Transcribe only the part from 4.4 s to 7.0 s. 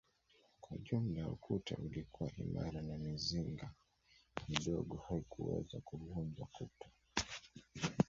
midogo haikuweza kuvunja kuta